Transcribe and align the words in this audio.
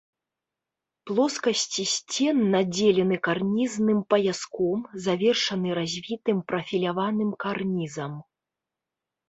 Плоскасці 1.09 1.83
сцен 1.95 2.37
надзелены 2.55 3.15
карнізным 3.27 3.99
паяском, 4.15 4.79
завершаны 5.05 5.67
развітым 5.81 6.37
прафіляваным 6.51 7.29
карнізам. 7.47 8.13